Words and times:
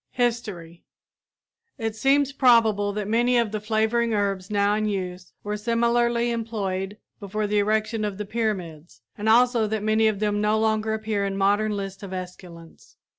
HISTORY 0.13 0.83
It 1.77 1.95
seems 1.95 2.31
probable 2.33 2.91
that 2.91 3.07
many 3.07 3.37
of 3.37 3.51
the 3.51 3.59
flavoring 3.59 4.15
herbs 4.15 4.49
now 4.49 4.73
in 4.73 4.87
use 4.87 5.31
were 5.43 5.55
similarly 5.57 6.31
employed 6.31 6.97
before 7.19 7.45
the 7.45 7.59
erection 7.59 8.03
of 8.03 8.17
the 8.17 8.25
pyramids 8.25 9.01
and 9.15 9.29
also 9.29 9.67
that 9.67 9.83
many 9.83 10.05
then 10.05 10.13
popular 10.17 10.39
no 10.41 10.59
longer 10.59 10.95
appear 10.95 11.23
in 11.23 11.37
modern 11.37 11.73
lists 11.77 12.01
of 12.01 12.13
esculents. 12.13 12.95